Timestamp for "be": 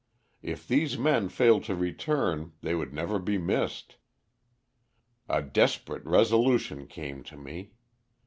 3.19-3.37